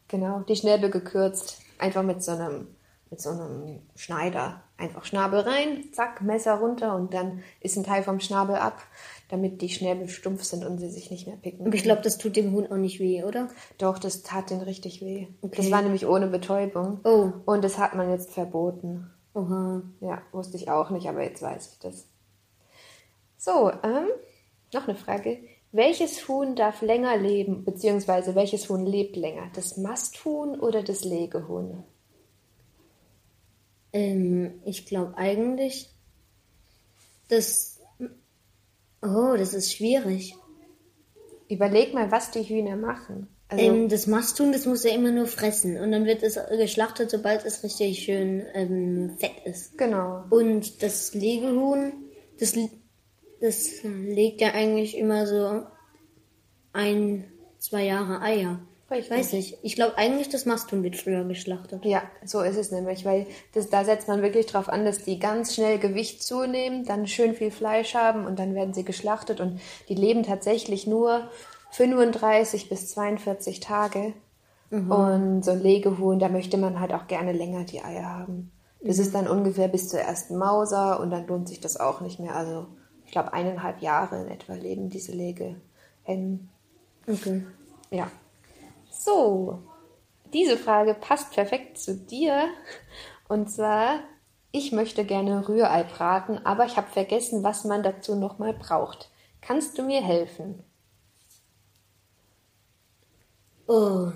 Genau, 0.07 0.41
die 0.41 0.55
Schnäbel 0.55 0.91
gekürzt. 0.91 1.57
Einfach 1.79 2.03
mit 2.03 2.23
so 2.23 2.33
einem, 2.33 2.67
mit 3.13 3.21
so 3.21 3.29
einem 3.29 3.79
Schneider. 3.95 4.63
Einfach 4.75 5.05
Schnabel 5.05 5.41
rein, 5.41 5.83
zack, 5.91 6.23
Messer 6.23 6.55
runter 6.55 6.95
und 6.95 7.13
dann 7.13 7.43
ist 7.61 7.77
ein 7.77 7.83
Teil 7.83 8.01
vom 8.01 8.19
Schnabel 8.19 8.55
ab, 8.55 8.81
damit 9.29 9.61
die 9.61 9.69
Schnäbel 9.69 10.09
stumpf 10.09 10.43
sind 10.43 10.65
und 10.65 10.79
sie 10.79 10.89
sich 10.89 11.11
nicht 11.11 11.27
mehr 11.27 11.35
picken. 11.35 11.67
Aber 11.67 11.75
ich 11.75 11.83
glaube, 11.83 12.01
das 12.01 12.17
tut 12.17 12.35
dem 12.35 12.51
Huhn 12.53 12.65
auch 12.65 12.77
nicht 12.77 12.99
weh, 12.99 13.23
oder? 13.23 13.49
Doch, 13.77 13.99
das 13.99 14.23
tat 14.23 14.49
den 14.49 14.61
richtig 14.61 15.01
weh. 15.01 15.27
Okay. 15.43 15.57
Das 15.57 15.69
war 15.69 15.83
nämlich 15.83 16.07
ohne 16.07 16.25
Betäubung. 16.25 17.01
Oh. 17.03 17.33
Und 17.45 17.63
das 17.63 17.77
hat 17.77 17.93
man 17.93 18.09
jetzt 18.09 18.31
verboten. 18.31 19.11
Oha. 19.35 19.83
Ja, 20.01 20.23
wusste 20.31 20.57
ich 20.57 20.71
auch 20.71 20.89
nicht, 20.89 21.07
aber 21.07 21.21
jetzt 21.21 21.43
weiß 21.43 21.73
ich 21.73 21.79
das. 21.79 22.07
So, 23.37 23.71
ähm, 23.83 24.07
noch 24.73 24.87
eine 24.87 24.97
Frage. 24.97 25.37
Welches 25.71 26.27
Huhn 26.27 26.55
darf 26.55 26.81
länger 26.81 27.15
leben, 27.17 27.63
beziehungsweise 27.63 28.33
welches 28.33 28.69
Huhn 28.69 28.87
lebt 28.87 29.15
länger? 29.15 29.51
Das 29.53 29.77
Masthuhn 29.77 30.59
oder 30.59 30.81
das 30.81 31.03
Legehuhn? 31.03 31.83
Ähm, 33.93 34.61
ich 34.65 34.85
glaube 34.85 35.17
eigentlich, 35.17 35.89
das. 37.29 37.79
Oh, 39.01 39.35
das 39.37 39.53
ist 39.53 39.73
schwierig. 39.73 40.35
Überleg 41.49 41.93
mal, 41.93 42.11
was 42.11 42.31
die 42.31 42.43
Hühner 42.43 42.75
machen. 42.75 43.27
Also, 43.49 43.63
ähm, 43.63 43.89
das 43.89 44.07
Masthuhn, 44.07 44.51
das 44.51 44.65
muss 44.65 44.83
ja 44.83 44.91
immer 44.95 45.11
nur 45.11 45.27
fressen 45.27 45.77
und 45.77 45.91
dann 45.91 46.05
wird 46.05 46.23
es 46.23 46.39
geschlachtet, 46.49 47.11
sobald 47.11 47.45
es 47.45 47.63
richtig 47.63 47.99
schön 47.99 48.43
ähm, 48.53 49.15
fett 49.19 49.45
ist. 49.45 49.77
Genau. 49.77 50.23
Und 50.29 50.81
das 50.81 51.13
Legehuhn, 51.13 51.93
das 52.39 52.55
das 53.43 53.83
legt 53.83 54.39
ja 54.39 54.53
eigentlich 54.53 54.97
immer 54.97 55.27
so 55.27 55.63
ein, 56.71 57.25
zwei 57.59 57.83
Jahre 57.83 58.21
Eier. 58.21 58.61
Ich 58.97 59.09
weiß 59.09 59.33
nicht. 59.33 59.57
Ich 59.61 59.75
glaube 59.75 59.97
eigentlich, 59.97 60.29
das 60.29 60.45
Masthuhn 60.45 60.83
wird 60.83 60.95
früher 60.95 61.23
geschlachtet. 61.23 61.85
Ja, 61.85 62.03
so 62.25 62.41
ist 62.41 62.57
es 62.57 62.71
nämlich, 62.71 63.05
weil 63.05 63.27
das, 63.53 63.69
da 63.69 63.83
setzt 63.85 64.07
man 64.07 64.21
wirklich 64.21 64.45
darauf 64.45 64.69
an, 64.69 64.85
dass 64.85 65.03
die 65.03 65.19
ganz 65.19 65.55
schnell 65.55 65.79
Gewicht 65.79 66.23
zunehmen, 66.23 66.85
dann 66.85 67.07
schön 67.07 67.33
viel 67.33 67.51
Fleisch 67.51 67.95
haben 67.95 68.25
und 68.25 68.39
dann 68.39 68.55
werden 68.55 68.73
sie 68.73 68.85
geschlachtet 68.85 69.39
und 69.39 69.59
die 69.89 69.95
leben 69.95 70.23
tatsächlich 70.23 70.87
nur 70.87 71.29
35 71.71 72.69
bis 72.69 72.89
42 72.89 73.59
Tage. 73.59 74.13
Mhm. 74.69 74.91
Und 74.91 75.45
so 75.45 75.51
ein 75.51 75.61
Legehuhn, 75.61 76.19
da 76.19 76.29
möchte 76.29 76.57
man 76.57 76.79
halt 76.79 76.93
auch 76.93 77.07
gerne 77.07 77.31
länger 77.31 77.63
die 77.63 77.81
Eier 77.81 78.05
haben. 78.05 78.51
Das 78.81 78.99
ist 78.99 79.15
dann 79.15 79.27
ungefähr 79.27 79.69
bis 79.69 79.87
zur 79.87 80.01
ersten 80.01 80.37
Mauser 80.37 80.99
und 80.99 81.09
dann 81.09 81.25
lohnt 81.25 81.47
sich 81.47 81.61
das 81.61 81.79
auch 81.79 82.01
nicht 82.01 82.19
mehr. 82.19 82.35
Also 82.35 82.67
ich 83.05 83.11
glaube 83.11 83.31
eineinhalb 83.31 83.81
Jahre 83.81 84.21
in 84.21 84.27
etwa 84.29 84.55
leben 84.55 84.89
diese 84.89 85.13
Legehennen. 85.13 86.49
Okay. 87.07 87.43
Ja. 87.91 88.11
So, 89.03 89.63
diese 90.33 90.55
Frage 90.57 90.93
passt 90.93 91.31
perfekt 91.33 91.77
zu 91.77 91.95
dir. 91.97 92.47
Und 93.27 93.49
zwar, 93.49 93.99
ich 94.51 94.71
möchte 94.71 95.03
gerne 95.03 95.47
Rührei 95.49 95.83
braten, 95.83 96.37
aber 96.45 96.65
ich 96.65 96.77
habe 96.77 96.89
vergessen, 96.91 97.43
was 97.43 97.65
man 97.65 97.83
dazu 97.83 98.15
nochmal 98.15 98.53
braucht. 98.53 99.09
Kannst 99.41 99.77
du 99.77 99.83
mir 99.83 100.01
helfen? 100.01 100.63
Oh, 103.67 104.11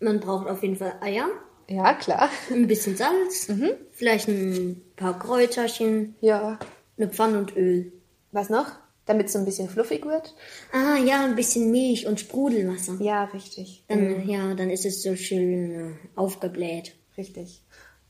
man 0.00 0.20
braucht 0.20 0.48
auf 0.48 0.62
jeden 0.62 0.76
Fall 0.76 0.94
Eier, 1.00 1.28
Ja, 1.68 1.94
klar. 1.94 2.28
ein 2.50 2.66
bisschen 2.66 2.96
Salz, 2.96 3.52
vielleicht 3.92 4.28
ein 4.28 4.82
paar 4.96 5.18
Kräuterchen, 5.18 6.16
Ja. 6.20 6.58
eine 6.96 7.08
Pfanne 7.08 7.38
und 7.38 7.56
Öl. 7.56 7.92
Was 8.32 8.48
noch? 8.48 8.72
Damit 9.10 9.26
es 9.26 9.32
so 9.32 9.40
ein 9.40 9.44
bisschen 9.44 9.68
fluffig 9.68 10.06
wird? 10.06 10.36
Ah 10.72 10.96
ja, 10.96 11.24
ein 11.24 11.34
bisschen 11.34 11.72
Milch 11.72 12.06
und 12.06 12.20
Sprudelwasser. 12.20 12.94
Ja, 13.00 13.24
richtig. 13.24 13.82
Dann, 13.88 14.28
ja, 14.28 14.54
dann 14.54 14.70
ist 14.70 14.86
es 14.86 15.02
so 15.02 15.16
schön 15.16 15.72
äh, 15.72 15.90
aufgebläht. 16.14 16.94
Richtig. 17.16 17.64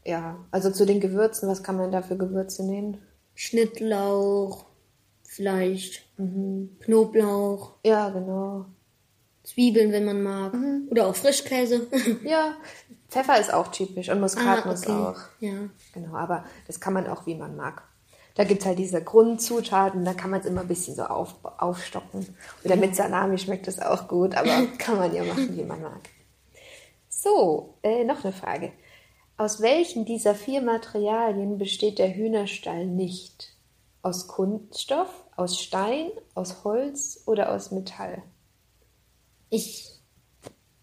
Ja, 0.04 0.44
also 0.50 0.70
zu 0.70 0.84
den 0.84 1.00
Gewürzen, 1.00 1.48
was 1.48 1.62
kann 1.62 1.78
man 1.78 1.90
da 1.90 2.02
für 2.02 2.18
Gewürze 2.18 2.66
nehmen? 2.66 2.98
Schnittlauch, 3.34 4.66
vielleicht 5.22 6.04
Knoblauch, 6.80 7.76
Ja, 7.82 8.10
genau. 8.10 8.66
Zwiebeln, 9.42 9.92
wenn 9.92 10.04
man 10.04 10.22
mag. 10.22 10.52
Oder 10.90 11.06
auch 11.06 11.16
Frischkäse. 11.16 11.86
Ja, 12.24 12.56
Pfeffer 13.08 13.40
ist 13.40 13.54
auch 13.54 13.68
typisch 13.68 14.10
und 14.10 14.20
Muskatnuss 14.20 14.86
auch. 14.86 15.16
Ja. 15.38 15.70
Genau, 15.94 16.14
aber 16.14 16.44
das 16.66 16.78
kann 16.78 16.92
man 16.92 17.06
auch, 17.06 17.24
wie 17.24 17.36
man 17.36 17.56
mag. 17.56 17.84
Da 18.40 18.44
gibt 18.44 18.62
es 18.62 18.66
halt 18.66 18.78
diese 18.78 19.04
Grundzutaten, 19.04 20.02
da 20.02 20.14
kann 20.14 20.30
man 20.30 20.40
es 20.40 20.46
immer 20.46 20.62
ein 20.62 20.66
bisschen 20.66 20.94
so 20.94 21.02
auf, 21.02 21.34
aufstocken. 21.58 22.26
Oder 22.64 22.76
mit 22.76 22.96
Salami 22.96 23.36
schmeckt 23.36 23.68
es 23.68 23.78
auch 23.78 24.08
gut, 24.08 24.34
aber 24.34 24.66
kann 24.78 24.96
man 24.96 25.14
ja 25.14 25.22
machen, 25.24 25.54
wie 25.54 25.62
man 25.62 25.82
mag. 25.82 26.08
So, 27.10 27.74
äh, 27.82 28.02
noch 28.02 28.24
eine 28.24 28.32
Frage. 28.32 28.72
Aus 29.36 29.60
welchen 29.60 30.06
dieser 30.06 30.34
vier 30.34 30.62
Materialien 30.62 31.58
besteht 31.58 31.98
der 31.98 32.14
Hühnerstall 32.14 32.86
nicht? 32.86 33.58
Aus 34.00 34.26
Kunststoff, 34.26 35.10
aus 35.36 35.60
Stein, 35.60 36.10
aus 36.34 36.64
Holz 36.64 37.24
oder 37.26 37.52
aus 37.52 37.72
Metall? 37.72 38.22
Ich, 39.50 40.00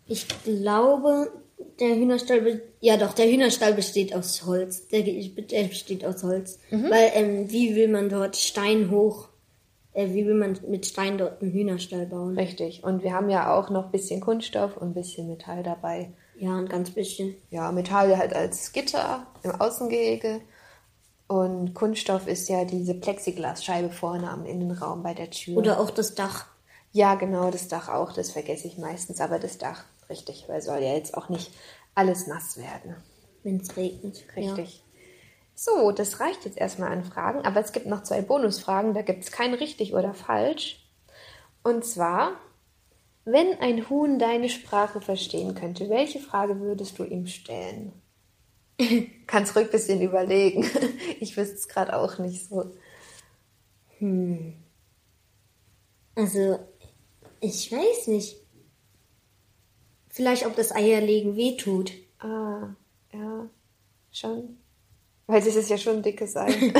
ich 0.06 0.28
glaube, 0.44 1.32
der 1.80 1.96
Hühnerstall, 1.96 2.62
ja 2.80 2.98
doch, 2.98 3.14
der 3.14 3.28
Hühnerstall 3.28 3.74
besteht 3.74 4.14
aus 4.14 4.46
Holz. 4.46 4.88
Der, 4.90 5.02
der 5.02 5.64
besteht 5.64 6.06
aus 6.06 6.24
Holz. 6.24 6.60
Weil, 6.70 7.12
ähm, 7.14 7.52
wie 7.52 7.76
will 7.76 7.88
man 7.88 8.10
dort 8.10 8.36
Stein 8.36 8.92
hoch, 8.92 9.30
äh, 9.94 10.14
wie 10.14 10.26
will 10.28 10.36
man 10.36 10.58
mit 10.68 10.86
Stein 10.86 11.18
dort 11.18 11.42
einen 11.42 11.52
Hühnerstall 11.52 12.06
bauen? 12.06 12.38
Richtig. 12.38 12.84
Und 12.84 13.04
wir 13.04 13.14
haben 13.14 13.30
ja 13.30 13.56
auch 13.56 13.70
noch 13.70 13.86
ein 13.86 13.92
bisschen 13.92 14.22
Kunststoff 14.22 14.78
und 14.78 14.90
ein 14.90 14.94
bisschen 14.94 15.28
Metall 15.28 15.64
dabei. 15.64 16.12
Ja, 16.40 16.56
ein 16.56 16.68
ganz 16.68 16.92
bisschen. 16.92 17.36
Ja, 17.50 17.72
Metall 17.72 18.16
halt 18.18 18.34
als 18.34 18.72
Gitter 18.72 19.26
im 19.42 19.52
Außengehege. 19.60 20.42
Und 21.28 21.74
Kunststoff 21.74 22.28
ist 22.28 22.48
ja 22.48 22.64
diese 22.64 22.94
Plexiglasscheibe 22.94 23.90
vorne 23.90 24.30
am 24.30 24.46
Innenraum 24.46 25.02
bei 25.04 25.14
der 25.14 25.32
Tür. 25.32 25.58
Oder 25.58 25.80
auch 25.80 25.90
das 25.90 26.16
Dach. 26.16 26.46
ja, 26.92 27.16
genau, 27.16 27.52
das 27.52 27.68
Dach 27.68 27.90
auch, 27.90 28.14
das 28.14 28.32
vergesse 28.32 28.68
ich 28.68 28.78
meistens, 28.78 29.20
aber 29.20 29.40
das 29.40 29.58
Dach, 29.58 29.84
richtig, 30.10 30.46
weil 30.48 30.62
soll 30.62 30.80
ja 30.80 30.94
jetzt 30.94 31.16
auch 31.16 31.30
nicht 31.30 31.52
alles 31.96 32.28
nass 32.28 32.58
werden. 32.58 32.96
Wenn 33.44 33.58
es 33.58 33.76
regnet. 33.78 34.26
Richtig. 34.36 34.84
So, 35.56 35.92
das 35.92 36.20
reicht 36.20 36.46
jetzt 36.46 36.58
erstmal 36.58 36.92
an 36.92 37.04
Fragen, 37.04 37.42
aber 37.42 37.60
es 37.60 37.72
gibt 37.72 37.88
noch 37.88 38.04
zwei 38.04 38.22
Bonusfragen, 38.22 38.94
da 38.94 39.02
gibt 39.02 39.24
es 39.24 39.32
kein 39.32 39.56
richtig 39.56 39.96
oder 39.96 40.14
falsch. 40.14 40.88
Und 41.64 41.84
zwar, 41.84 42.34
wenn 43.26 43.60
ein 43.60 43.90
Huhn 43.90 44.20
deine 44.20 44.50
Sprache 44.50 45.02
verstehen 45.02 45.56
könnte, 45.56 45.90
welche 45.90 46.20
Frage 46.20 46.60
würdest 46.60 47.00
du 47.00 47.04
ihm 47.04 47.26
stellen? 47.26 47.92
Kannst 49.28 49.56
ruhig 49.56 49.66
ein 49.66 49.72
bisschen 49.72 50.02
überlegen. 50.02 50.66
Ich 51.20 51.36
wüsste 51.36 51.56
es 51.56 51.68
gerade 51.68 51.98
auch 51.98 52.20
nicht 52.20 52.48
so. 52.48 52.76
Ja. 54.00 54.08
Also, 56.14 56.60
ich 57.40 57.72
weiß 57.72 58.08
nicht. 58.08 58.38
Vielleicht, 60.18 60.48
ob 60.48 60.56
das 60.56 60.76
Eierlegen 60.76 61.36
wehtut. 61.36 61.92
Ah, 62.18 62.70
ja, 63.14 63.48
schon. 64.12 64.58
Weil 65.28 65.44
das 65.44 65.56
ist 65.56 65.70
ja 65.70 65.78
schon 65.78 65.98
ein 65.98 66.02
dickes 66.02 66.36
Ei. 66.36 66.74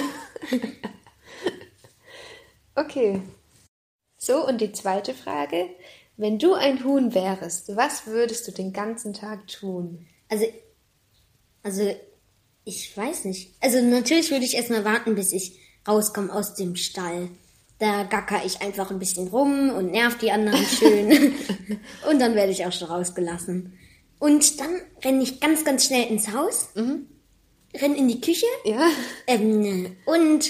okay. 2.76 3.22
So, 4.18 4.48
und 4.48 4.60
die 4.60 4.72
zweite 4.72 5.14
Frage. 5.14 5.70
Wenn 6.16 6.40
du 6.40 6.56
ein 6.56 6.84
Huhn 6.84 7.14
wärst, 7.14 7.76
was 7.76 8.08
würdest 8.08 8.48
du 8.48 8.52
den 8.52 8.74
ganzen 8.74 9.14
Tag 9.14 9.48
tun? 9.48 10.08
Also, 10.30 10.48
also, 11.62 11.96
ich 12.66 12.98
weiß 12.98 13.26
nicht. 13.26 13.54
Also, 13.62 13.84
natürlich 13.84 14.32
würde 14.32 14.46
ich 14.46 14.56
erstmal 14.56 14.84
warten, 14.84 15.14
bis 15.14 15.32
ich 15.32 15.60
rauskomme 15.88 16.34
aus 16.34 16.56
dem 16.56 16.76
Stall. 16.76 17.30
Da 17.80 18.04
gacker 18.04 18.44
ich 18.44 18.62
einfach 18.62 18.90
ein 18.90 19.00
bisschen 19.00 19.28
rum 19.28 19.70
und 19.70 19.92
nerv 19.92 20.18
die 20.18 20.32
anderen 20.32 20.66
schön. 20.66 21.10
und 22.10 22.20
dann 22.20 22.36
werde 22.36 22.52
ich 22.52 22.66
auch 22.66 22.72
schon 22.72 22.88
rausgelassen. 22.88 23.78
Und 24.20 24.60
dann 24.60 24.82
renne 25.04 25.22
ich 25.22 25.40
ganz, 25.40 25.64
ganz 25.64 25.86
schnell 25.86 26.10
ins 26.10 26.34
Haus, 26.34 26.70
renne 26.76 27.98
in 27.98 28.08
die 28.08 28.20
Küche 28.20 28.48
Ja? 28.66 28.90
ähm, 29.28 29.96
und 30.06 30.50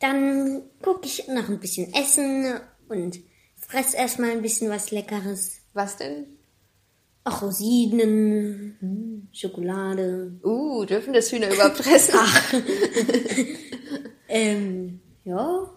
dann 0.00 0.62
gucke 0.82 1.06
ich 1.06 1.28
nach 1.28 1.48
ein 1.48 1.60
bisschen 1.60 1.94
Essen 1.94 2.58
und 2.88 3.20
fress 3.56 3.94
erstmal 3.94 4.30
ein 4.30 4.42
bisschen 4.42 4.68
was 4.68 4.90
Leckeres. 4.90 5.60
Was 5.74 5.96
denn? 5.96 6.26
Auch 7.22 7.42
Rosinen, 7.42 9.28
Schokolade. 9.32 10.40
Uh, 10.42 10.84
dürfen 10.84 11.12
das 11.12 11.30
Hühner 11.30 11.52
überhaupt 11.52 11.78
fressen? 11.78 12.14
Ähm, 14.28 15.00
ja, 15.24 15.70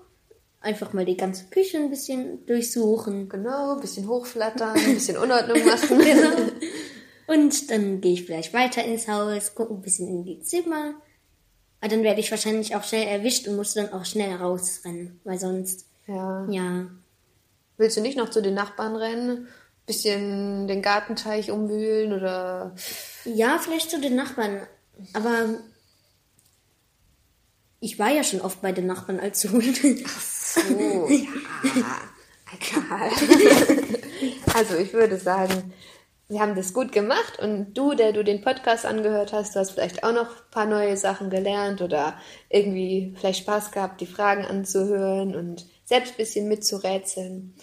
einfach 0.62 0.94
mal 0.94 1.06
die 1.06 1.18
ganze 1.18 1.46
Küche 1.46 1.78
ein 1.78 1.89
bisschen 1.89 2.46
durchsuchen. 2.46 3.30
Genau, 3.30 3.75
ein 3.75 3.82
bisschen 3.82 4.08
hochflattern, 4.08 4.78
ein 4.78 4.94
bisschen 4.96 5.18
Unordnung 5.18 5.66
machen. 5.66 6.00
Genau. 6.04 6.51
Und 7.28 7.70
dann 7.70 8.01
gehe 8.01 8.13
ich 8.13 8.25
vielleicht 8.25 8.54
weiter 8.56 8.84
ins 8.84 9.08
Haus, 9.08 9.54
gucke 9.54 9.72
ein 9.74 9.82
bisschen 9.82 10.08
in 10.08 10.24
die 10.25 10.42
Zimmer. 10.42 10.96
Aber 11.80 11.89
dann 11.89 12.01
werde 12.04 12.20
ich 12.22 12.32
wahrscheinlich 12.32 12.75
auch 12.75 12.84
schnell 12.84 13.08
erwischt 13.08 13.48
und 13.48 13.56
muss 13.56 13.75
dann 13.75 13.94
auch 13.94 14.04
schnell 14.04 14.36
rausrennen, 14.36 15.20
weil 15.24 15.38
sonst, 15.39 15.86
Ja. 16.08 16.48
ja, 16.50 16.88
Willst 17.78 17.96
du 17.98 18.01
nicht 18.01 18.18
noch 18.18 18.30
zu 18.30 18.42
den 18.42 18.56
Nachbarn 18.56 18.96
rennen? 18.96 19.48
Bisschen 19.86 20.68
den 20.68 20.82
Gartenteich 20.82 21.51
umwühlen 21.51 22.13
oder. 22.13 22.75
ja, 23.25 23.58
vielleicht 23.60 23.89
zu 23.92 24.01
den 24.01 24.16
Nachbarn. 24.16 24.68
Aber 25.13 25.60
ich 27.80 27.98
war 28.00 28.10
ja 28.12 28.24
schon 28.24 28.42
oft 28.42 28.62
bei 28.62 28.72
den 28.72 28.88
Nachbarn 28.88 29.20
als 29.20 29.46
Hund. 29.50 29.80
So, 30.53 31.08
ja. 31.10 32.10
Egal. 32.53 33.12
Also 34.53 34.75
ich 34.75 34.91
würde 34.94 35.18
sagen, 35.18 35.72
wir 36.27 36.41
haben 36.41 36.56
das 36.56 36.74
gut 36.74 36.91
gemacht 36.91 37.39
und 37.39 37.74
du, 37.74 37.94
der 37.94 38.12
du 38.12 38.24
den 38.24 38.41
Podcast 38.41 38.86
angehört 38.86 39.32
hast, 39.32 39.56
du 39.56 39.60
hast 39.60 39.72
vielleicht 39.72 40.03
auch 40.03 40.12
noch 40.12 40.29
ein 40.29 40.51
paar 40.51 40.65
neue 40.65 40.98
Sachen 40.98 41.29
gelernt 41.29 41.82
oder 41.82 42.18
irgendwie 42.50 43.15
vielleicht 43.18 43.44
Spaß 43.44 43.72
gehabt, 43.72 44.01
die 44.01 44.08
Fragen 44.08 44.46
anzuhören 44.46 45.36
und 45.36 45.68
selbst 45.86 46.13
ein 46.13 46.18
bisschen 46.18 46.48
mitzurätseln. 46.48 47.56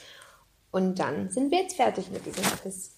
Und 0.70 0.98
dann 0.98 1.30
sind 1.30 1.50
wir 1.50 1.62
jetzt 1.62 1.76
fertig 1.76 2.10
mit 2.10 2.24
diesem 2.24 2.44
Quiz. 2.60 2.95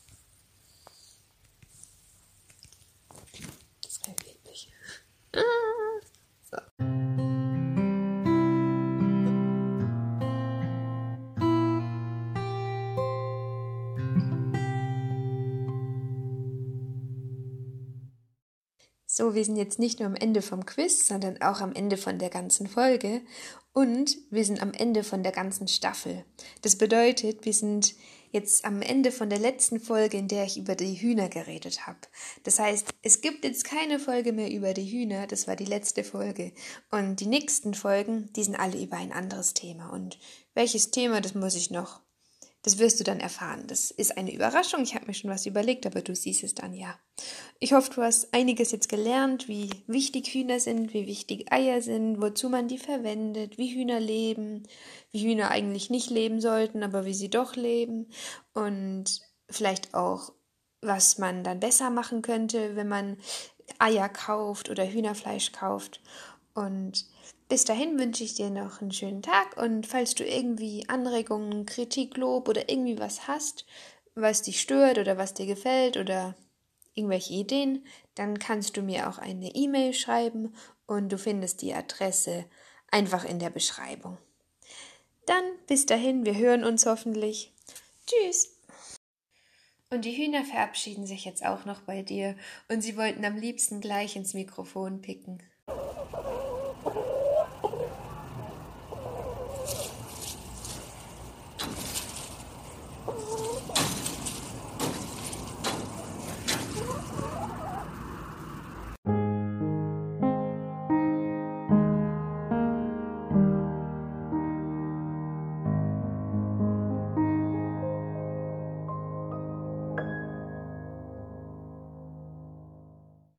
So, 19.19 19.35
wir 19.35 19.45
sind 19.45 19.57
jetzt 19.57 19.81
nicht 19.81 19.99
nur 19.99 20.07
am 20.07 20.15
Ende 20.15 20.43
vom 20.43 20.65
Quiz, 20.65 21.09
sondern 21.09 21.43
auch 21.43 21.61
am 21.61 21.73
Ende 21.73 21.97
von 21.97 22.21
der 22.21 22.31
ganzen 22.31 22.69
Folge 22.69 23.21
und 23.73 24.17
wir 24.31 24.45
sind 24.45 24.63
am 24.63 24.73
Ende 24.73 25.03
von 25.03 25.25
der 25.25 25.33
ganzen 25.33 25.67
Staffel. 25.67 26.25
Das 26.63 26.77
bedeutet, 26.77 27.45
wir 27.45 27.53
sind 27.53 27.97
jetzt 28.31 28.65
am 28.65 28.81
Ende 28.81 29.11
von 29.11 29.29
der 29.29 29.41
letzten 29.41 29.81
Folge, 29.81 30.19
in 30.19 30.29
der 30.29 30.45
ich 30.45 30.57
über 30.57 30.77
die 30.77 30.95
Hühner 30.95 31.29
geredet 31.29 31.85
habe. 31.89 31.99
Das 32.45 32.61
heißt, 32.61 32.91
es 33.03 33.21
gibt 33.21 33.45
jetzt 33.45 33.65
keine 33.65 33.99
Folge 33.99 34.33
mehr 34.33 34.53
über 34.53 34.73
die 34.73 34.89
Hühner, 34.89 35.27
das 35.27 35.49
war 35.49 35.57
die 35.57 35.65
letzte 35.65 36.05
Folge. 36.05 36.53
Und 36.93 37.19
die 37.19 37.27
nächsten 37.27 37.75
Folgen, 37.75 38.33
die 38.37 38.45
sind 38.45 38.55
alle 38.55 38.81
über 38.81 38.99
ein 38.99 39.11
anderes 39.11 39.53
Thema. 39.53 39.93
Und 39.93 40.17
welches 40.55 40.93
Thema, 40.93 41.21
das 41.21 41.35
muss 41.35 41.57
ich 41.57 41.73
noch 41.73 42.03
Das 42.63 42.79
wirst 42.79 42.99
du 42.99 43.05
dann 43.05 43.21
erfahren. 43.21 43.65
Das 43.69 43.91
ist 43.91 44.19
eine 44.19 44.35
Überraschung. 44.35 44.83
Ich 44.83 44.95
habe 44.95 45.07
mir 45.07 45.15
schon 45.15 45.31
was 45.31 45.47
überlegt, 45.47 45.87
aber 45.87 46.03
du 46.03 46.15
siehst 46.15 46.43
es 46.43 46.55
dann 46.55 46.75
ja. 46.75 46.99
Ich 47.61 47.73
hoffe, 47.73 47.93
du 47.95 48.03
hast 48.03 48.35
einiges 48.35 48.73
jetzt 48.73 48.89
gelernt, 48.89 49.49
wie 49.49 49.71
wichtig 49.87 50.35
Hühner 50.35 50.59
sind, 50.59 50.93
wie 50.93 51.07
wichtig 51.07 51.53
Eier 51.53 51.81
sind, 51.83 52.21
wozu 52.21 52.49
man 52.49 52.67
die 52.67 52.79
verwendet, 52.79 53.59
wie 53.59 53.75
Hühner 53.75 54.01
leben, 54.01 54.65
wie 55.13 55.25
Hühner 55.25 55.51
eigentlich 55.51 55.89
nicht 55.89 56.11
leben 56.11 56.41
sollten, 56.41 56.83
aber 56.83 57.05
wie 57.05 57.15
sie 57.15 57.31
doch 57.31 57.55
leben 57.55 58.11
und 58.55 59.21
vielleicht 59.49 59.95
auch, 59.95 60.33
was 60.81 61.19
man 61.19 61.45
dann 61.45 61.61
besser 61.61 61.91
machen 61.91 62.23
könnte, 62.23 62.77
wenn 62.77 62.89
man 62.89 63.19
Eier 63.79 64.09
kauft 64.09 64.71
oder 64.71 64.87
Hühnerfleisch 64.87 65.53
kauft. 65.53 66.01
Und 66.55 67.07
bis 67.49 67.65
dahin 67.65 67.99
wünsche 67.99 68.25
ich 68.25 68.35
dir 68.35 68.51
noch 68.51 68.81
einen 68.81 68.93
schönen 68.93 69.23
Tag 69.23 69.57
und 69.57 69.87
falls 69.87 70.15
du 70.15 70.25
irgendwie 70.25 70.89
Anregungen, 70.89 71.65
Kritik, 71.65 72.17
Lob 72.17 72.49
oder 72.49 72.69
irgendwie 72.69 72.99
was 72.99 73.27
hast, 73.27 73.65
was 74.15 74.43
dich 74.43 74.61
stört 74.61 74.99
oder 74.99 75.17
was 75.17 75.35
dir 75.35 75.47
gefällt 75.47 75.97
oder 75.97 76.35
irgendwelche 76.95 77.35
Ideen, 77.35 77.87
dann 78.15 78.39
kannst 78.39 78.77
du 78.77 78.83
mir 78.83 79.09
auch 79.09 79.19
eine 79.19 79.55
E-Mail 79.55 79.95
schreiben 79.95 80.55
und 80.87 81.11
du 81.11 81.19
findest 81.19 81.63
die 81.63 81.73
Adresse 81.73 82.45
einfach 82.91 83.25
in 83.25 83.39
der 83.39 83.51
Beschreibung. 83.51 84.19
Dann 85.27 85.45
bis 85.67 85.87
dahin, 85.87 86.27
wir 86.27 86.37
hören 86.37 86.65
uns 86.65 86.87
hoffentlich. 86.87 87.53
Tschüss. 88.07 88.57
Und 89.91 90.05
die 90.05 90.17
Hühner 90.17 90.45
verabschieden 90.45 91.07
sich 91.07 91.25
jetzt 91.25 91.45
auch 91.45 91.65
noch 91.65 91.81
bei 91.83 92.03
dir 92.03 92.37
und 92.69 92.83
sie 92.83 92.97
wollten 92.97 93.25
am 93.25 93.37
liebsten 93.37 93.81
gleich 93.81 94.17
ins 94.17 94.35
Mikrofon 94.35 95.01
picken. 95.01 95.43